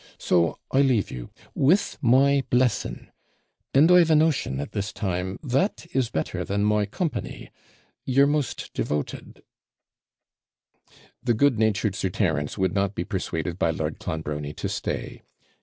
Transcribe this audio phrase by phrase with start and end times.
[0.17, 3.09] So I leave you, with my blessing,
[3.71, 7.51] and I've a notion, at this time, that is better than my company
[8.03, 9.43] your most devoted'
[11.23, 15.21] The good natured Sir Terence would not be persuaded by Lord Clonbrony to stay.